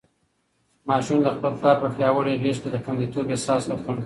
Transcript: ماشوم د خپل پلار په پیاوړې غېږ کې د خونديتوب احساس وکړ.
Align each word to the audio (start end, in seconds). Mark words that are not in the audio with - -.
ماشوم 0.89 1.19
د 1.23 1.27
خپل 1.35 1.53
پلار 1.59 1.77
په 1.81 1.87
پیاوړې 1.95 2.39
غېږ 2.43 2.57
کې 2.61 2.69
د 2.71 2.77
خونديتوب 2.83 3.25
احساس 3.29 3.63
وکړ. 3.67 3.95